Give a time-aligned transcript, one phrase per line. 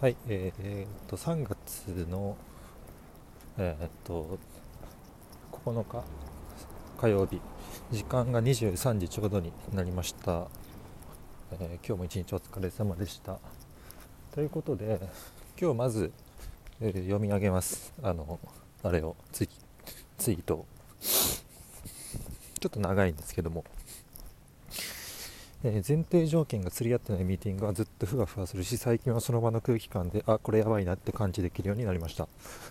[0.00, 2.36] はい、えーえーっと3月の、
[3.58, 4.38] えーっと
[5.50, 6.04] 9日
[7.00, 7.40] 火曜日
[7.90, 10.46] 時間が23時ちょうどになりました、
[11.50, 13.40] えー今日も一日お疲れ様でした。
[14.32, 15.00] ということで
[15.60, 16.12] 今日まず、
[16.80, 17.92] えー読み上げます。
[18.00, 18.38] あの
[18.84, 19.48] あれをツイ
[20.16, 20.64] ツイート
[21.00, 23.64] ちょっと長いんですけども。
[25.64, 32.28] え前提条件が釣り合ってないミーティングはずっとふわふわするし最近はその場の空気感であこれやばいなって感知できるようになりました。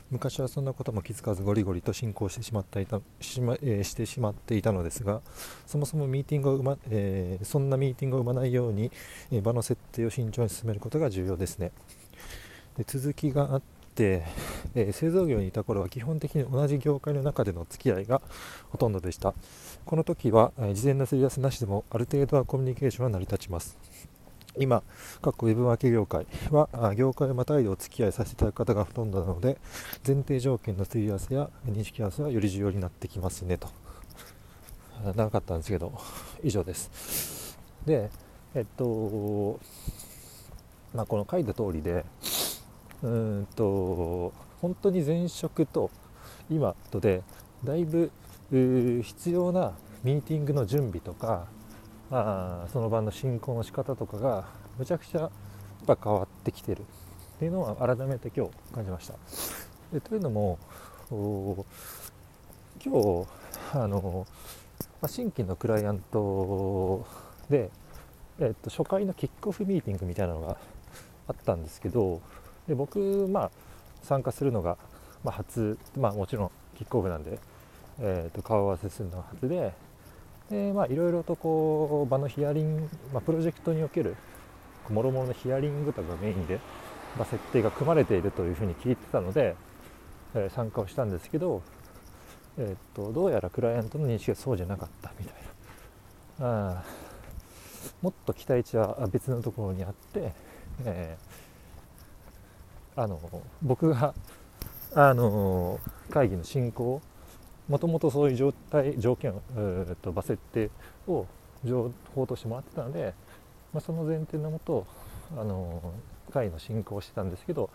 [0.09, 5.21] 昔はそんなことも気づかずゴリゴリと進行してしまっていたしま,、えーしてしまっていたのですが
[5.65, 8.90] そもそもミーティングをま、えーそんなミーティングを生まないように、
[9.31, 11.71] え場の設定を慎重に進めることが重要ですね。
[12.77, 13.62] で続きがあっ、
[14.03, 18.21] えー製造業にいた頃は基本的に同じ業界の中での付き合いが
[18.70, 19.33] ほとんどでした。
[19.85, 23.77] この時は、えー事前のすり合わせなしでもある程度はコミュニケーションは成り立ちます。
[24.59, 24.81] 今、
[25.21, 29.57] 各ウェブマーケ業界は業界をまたいでお付き合いさせていただく方がほとんどなので
[30.05, 33.67] 前提条件のすり合わせや認識合わせはより重要になってきますねと。
[35.15, 35.93] 長かったんですけど
[36.43, 37.59] 以上です。
[37.85, 38.09] で
[38.55, 39.59] えっと
[40.95, 42.04] まあこの書いた通りで
[43.03, 45.91] うんと本当に前職と
[46.49, 47.21] 今とで
[47.63, 48.12] だいぶ
[48.49, 49.73] 必要な
[50.04, 51.48] ミーティングの準備とか
[52.09, 54.45] あその場の進行の仕方とかが
[54.77, 55.29] むちゃくちゃやっ
[55.85, 59.13] ぱ変わってきてるっていうのは改めて今日感じました。
[59.93, 60.57] でというのも
[61.09, 61.63] 今
[62.84, 63.27] 日
[63.73, 64.25] あの、
[65.01, 67.06] まあ、新規のクライアント
[67.50, 67.69] で、
[68.39, 70.57] えっと、初回のキックオフミーティングみたいなのが
[71.28, 72.22] あったんですけど
[72.68, 73.51] で僕、まあ、
[74.03, 74.78] 参加するのが、
[75.23, 77.40] まあ、初、まあ、もちろんキックオフなんで、
[78.00, 79.73] えー、と顔合わせするのが初で
[80.50, 84.16] で、まあ、いろいろとこう場のヒアリング、まあ、プロジェクトにおける
[84.90, 86.59] もろもろのヒアリングとかがメインで、
[87.18, 89.56] まあ、設定が組まれているというふうに聞いてたので、
[90.35, 91.62] えー参加をしたんですけど、
[92.57, 95.35] えー、とどうやらクライアントの認識がそうじゃなかったみたい
[96.39, 96.78] な。
[96.78, 96.84] あ
[98.01, 100.31] もっと期待値は別のところにあって、
[100.85, 101.47] えー
[102.97, 103.19] あの
[103.62, 104.13] 僕が
[104.94, 107.02] あの会議の進行
[107.69, 110.69] もともとそういう状態条件を、えーと場設定
[111.08, 111.25] を
[111.63, 113.13] 情報としてもらってたので、
[113.74, 114.85] まあ、その前提のもと
[115.38, 115.94] あの
[116.34, 117.69] 会の進行をしてたんですけど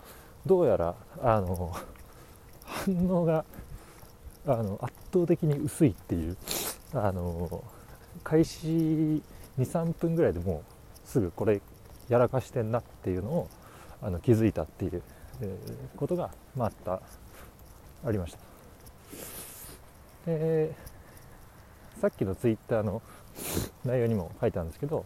[0.45, 1.75] どうやらあの
[2.65, 3.45] 反応が
[4.47, 6.37] あの圧倒的に薄いっていう
[6.95, 7.63] あの
[8.25, 9.23] 開始
[9.59, 10.63] 23分ぐらいでも
[11.05, 11.61] うすぐこれ
[12.09, 13.49] やらかしてんなっていうのを
[14.03, 15.03] あの気づいたっていう、
[15.97, 17.01] ことが、まあ、あった
[18.05, 18.39] ありました。
[20.27, 20.73] で
[22.01, 23.03] さっきのツイッターの
[23.85, 25.05] 内容にも書いたんですけど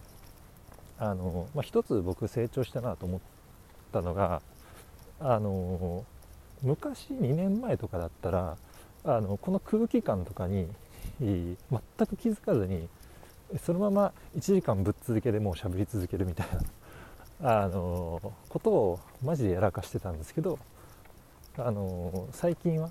[0.99, 3.21] あの、まあ、一つ僕成長したなと思っ
[3.93, 4.43] たのが
[5.21, 6.05] あの
[6.63, 8.57] 昔2年前とかだったら
[9.05, 10.69] あのこの空気感とかに
[11.21, 11.57] 全
[12.07, 12.89] く気づかずに
[13.65, 16.61] そのまま1時間ぶっ続けでもう喋り続けるみたいな
[17.43, 20.59] あのことをマジでやらかしてたんですけど
[21.59, 22.91] あの最近は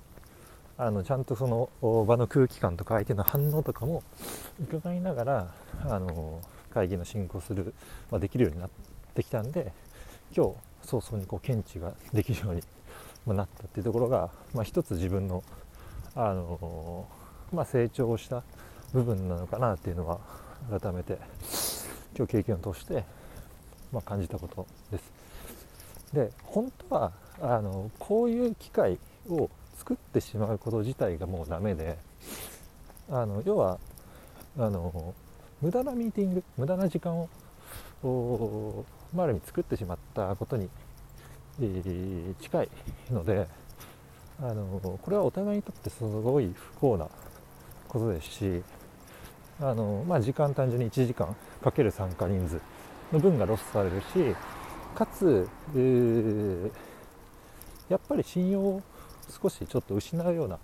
[0.78, 4.02] あのちゃんとその場の空気感とか相手の反応とかも
[4.60, 6.40] 伺いながらあの
[6.72, 7.74] 会議の進行する、
[8.10, 8.70] まあ、できるようになっ
[9.14, 9.72] てきたんで
[10.36, 12.62] 今日早々にこう検知ができるように
[13.24, 15.42] まあなったっていうところが、まあ、一つ自分の
[16.14, 17.08] あの、
[17.52, 18.42] まあ、成長した
[18.92, 20.20] 部分なのかなっていうのは
[20.80, 21.18] 改めて
[22.16, 23.04] 今日経験を通して、
[23.92, 25.12] まあ、感じたことです。
[26.12, 28.98] で本当はあのこういう機会
[29.28, 31.98] を作ってしまうこと自体がもうダメで
[33.10, 33.78] あの要は
[34.58, 35.14] あの
[35.60, 40.68] 無駄なミーティング無駄な時間をまあある意味作ってしまったことに、
[41.60, 42.68] えー近い
[43.10, 43.46] ので
[44.40, 47.08] あのこれはお互いにとってすごい不幸な
[47.88, 48.62] ことですし
[49.60, 52.60] あの、まあ、時間単純に1時間かける参加人数
[53.12, 54.34] の分がロスされるし
[54.94, 56.70] かつ、えー
[57.88, 58.82] やっぱり信用を
[59.40, 60.58] 少しちょっと失うような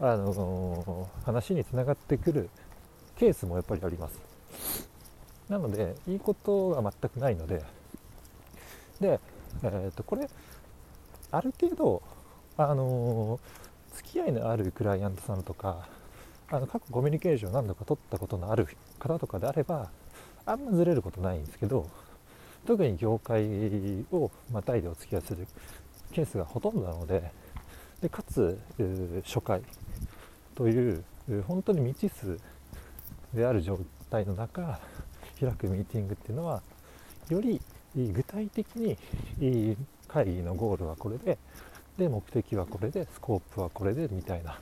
[0.00, 2.48] あの話につながってくる
[3.16, 4.20] ケースもやっぱりあります。
[5.48, 7.62] なのでいいことが全くないので
[8.98, 9.20] で、
[9.62, 10.26] えー、とこれ
[11.30, 12.02] ある程度
[12.56, 13.38] あの
[13.92, 15.86] 付き合いのあるクライアントさんとか
[16.50, 18.66] あの過去コミュニケーションを何度か取ったことのある
[18.98, 19.90] 方とかであれば
[20.46, 21.88] あんまずれることないんですけど
[22.66, 23.46] 特に業界
[24.10, 25.46] をまたいでお付き合いする
[26.12, 27.30] ケースがほとんどなので
[28.00, 28.58] でかつ
[29.24, 29.62] 初回
[30.54, 31.04] という
[31.46, 32.38] 本当に未知数
[33.32, 33.78] である状
[34.10, 34.78] 態の中
[35.40, 36.62] 開くミーティングっていうのは
[37.28, 37.60] より
[37.96, 38.96] 具体的に
[40.08, 41.38] 会議のゴールはこれで
[41.98, 44.58] で目的はこれでスコープはこれでみたいな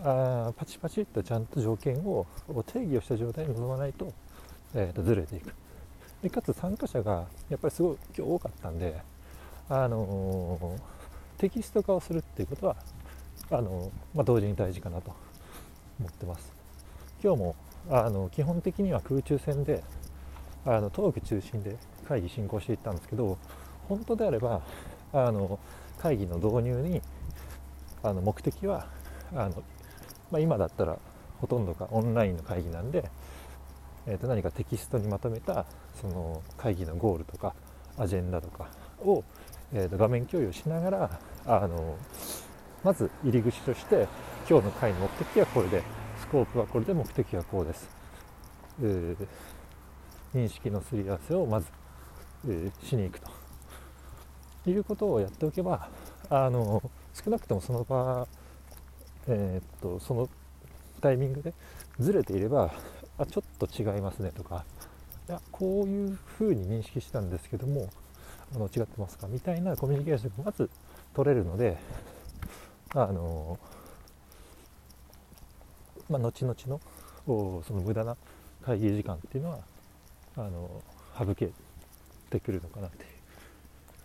[0.00, 2.26] あパチパチっとちゃんと条件を
[2.66, 4.12] 定義をした状態に臨まないと,、
[4.74, 5.54] えー、とずれていく。
[6.22, 9.00] でかつ参加者がやっぱりすごい今日多かったんで、
[9.68, 12.76] あのー、テキスト化をするっていうことは
[13.50, 15.12] あのまあ、同時に大事かなと
[16.00, 16.52] 思ってます。
[17.22, 17.56] 今日も
[17.90, 19.82] あの基本的には空中戦で
[20.64, 21.76] あのトーク中心で
[22.08, 23.36] 会議進行していったんですけど
[23.88, 24.62] 本当であれば
[25.12, 25.58] あの
[25.98, 27.02] 会議の導入に
[28.02, 28.86] あの目的は
[29.34, 29.62] あの、
[30.30, 30.98] まあ、今だったら
[31.40, 33.10] ほとんどがオンラインの会議なんで、
[34.06, 35.64] えー、と何かテキストにまとめた
[36.00, 37.54] その会議のゴールとか
[37.98, 38.68] アジェンダとか
[39.00, 39.24] を、
[39.72, 41.96] えー、と画面共有しながらあの
[42.82, 44.08] まず入り口として
[44.48, 45.82] 今日の回の目的はこれで
[46.20, 47.88] スコープはこれで目的はこうです、
[48.82, 49.26] えー、
[50.34, 51.66] 認識のすり合わせをまず、
[52.48, 53.42] えー、しに行くと。
[54.70, 55.88] いうことをやっておけば
[56.30, 56.82] あの
[57.12, 58.26] 少なくともその場、
[59.26, 60.28] えー、っとその
[61.00, 61.52] タイミングで
[61.98, 62.72] ずれていれば
[63.22, 64.64] あちょっと違いますねとか
[65.28, 67.88] いやこういうふうに認識したんですけども
[68.54, 69.28] あの違ってますか？
[69.28, 70.68] みたいなコミュニケーションがまず
[71.14, 71.78] 取れるので
[72.94, 73.58] あの
[76.10, 76.80] まあ、後々の
[77.62, 78.16] その無駄な
[78.60, 79.60] 会議時間っていうのは
[80.36, 80.82] あの
[81.18, 81.50] 省け
[82.28, 83.08] てくるのかなっていう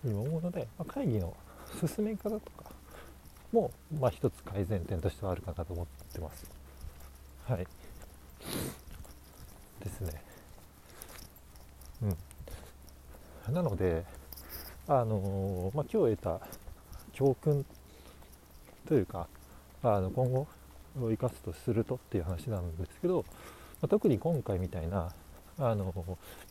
[0.03, 1.35] ふうに思うので、まあ、会議の
[1.85, 2.71] 進め方とか
[3.51, 6.45] も、まあ、一つ改善点としてはあるかなと思ってます。
[7.45, 7.67] はい。
[9.83, 10.21] ですね。
[13.47, 13.53] うん。
[13.53, 14.05] なので、
[14.87, 16.39] あの、まあ、今日得た
[17.13, 17.65] 教訓
[18.87, 19.27] というか
[19.83, 20.47] あの今後
[21.01, 23.25] を生かすとするとっていう話なんですけど、
[23.81, 25.11] まあ、特に今回みたいな
[25.59, 25.93] あの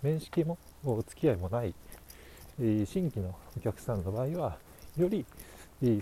[0.03, 1.75] 面識もお付き合いもない
[2.59, 4.59] 新規のお客さんの場合は
[4.97, 5.25] より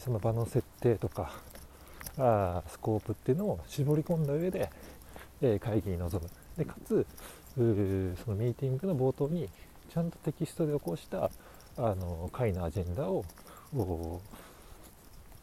[0.00, 1.32] その場の設定とか
[2.18, 4.70] あスコープっていうのを絞り込んだ上で、
[5.42, 7.06] え会議に臨むでかつ
[7.54, 9.48] そのミーティングの冒頭に
[9.92, 11.30] ちゃんとテキストで起こした
[11.76, 13.24] あの会のアジェンダを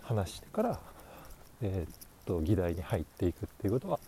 [0.02, 0.80] 話してから、
[1.62, 4.00] えー、っと議題に入っていくっていうことは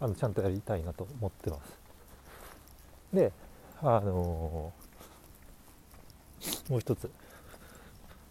[0.00, 1.78] あのちゃんとやりたいなと思ってます。
[3.12, 3.32] で、
[3.80, 7.10] あのー、もう一つ、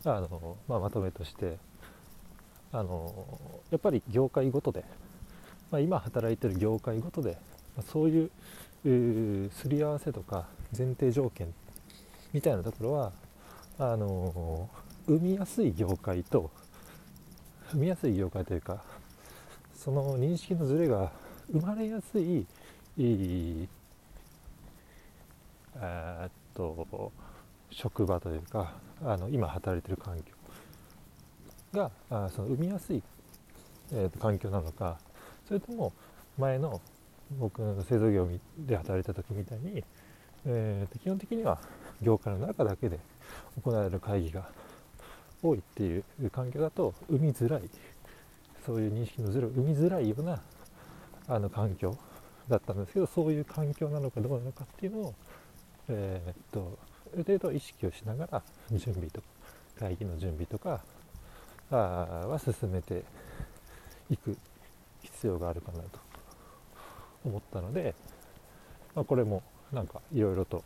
[0.05, 1.57] あのまあ、まとめとして、
[2.71, 3.13] あの
[3.71, 4.83] やっぱり業界ごとで、
[5.71, 7.37] まあ、今働いてる業界ごとで、
[7.81, 10.45] そういうすり合わせとか
[10.77, 11.53] 前提条件
[12.33, 13.11] みたいなところは
[13.79, 14.69] あの
[15.07, 16.51] 生みやすい業界と
[17.71, 18.83] 踏みやすい業界というか
[19.75, 21.11] その認識のズレが
[21.51, 22.45] 生まれやすい
[22.97, 23.67] え
[26.27, 27.11] っと
[27.71, 28.73] 職場というか
[29.03, 30.33] あの今働いてる環境
[31.73, 33.01] があその生みやすい、
[33.91, 34.99] えー、と環境なのか
[35.47, 35.91] それとも
[36.37, 36.79] 前の
[37.39, 38.27] 僕製造業
[38.57, 39.83] で働いた時みたいに、
[40.45, 41.59] えー、基本的には
[42.01, 42.99] 業界の中だけで
[43.63, 44.49] 行われる会議が
[45.41, 47.69] 多いっていう環境だと生みづらい。
[48.65, 50.41] そういう認識のズレを生みづらいような
[51.27, 51.97] あの環境
[52.47, 55.13] だったんですけどそういう環境なのかどうなのかっていうのを、
[55.89, 56.77] えー、っと
[57.13, 59.27] ある程度意識をしながら準備とか
[59.79, 60.81] 会議の準備とか
[61.71, 63.03] あは進めて
[64.09, 64.37] いく
[65.01, 66.12] 必要があるかなと。
[67.25, 67.95] 思ったので、
[68.95, 70.63] まあ、これもなんかいろいろと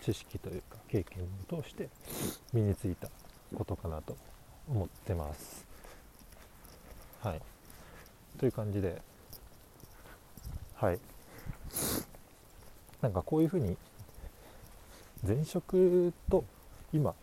[0.00, 1.88] 知識というか経験を通して
[2.52, 3.08] 身についた
[3.54, 4.16] ことかなと
[4.68, 5.66] 思ってます。
[7.20, 7.40] はい。
[8.38, 9.00] という感じで、
[10.74, 10.98] はい。
[13.00, 13.76] なんかこういうふうに
[15.26, 16.44] 前職と
[16.92, 17.14] 今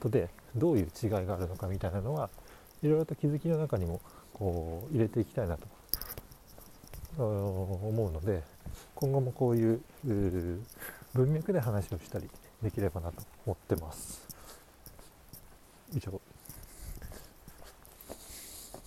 [0.00, 2.30] とでどういう違いがあるのかみたいなのは
[2.86, 4.00] いろいろと気づきの中にも
[4.32, 5.66] こう入れていきたいなと
[7.18, 8.42] 思うので
[8.94, 9.80] 今後もこういう
[11.14, 12.28] 文脈で話をしたり
[12.62, 14.26] できればなと思ってます。
[15.94, 16.20] 以上。